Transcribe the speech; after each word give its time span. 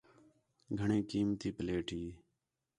گھݨیں 0.79 1.03
قیمتی 1.09 1.49
پلیٹ 1.57 1.87
ہی 1.95 2.03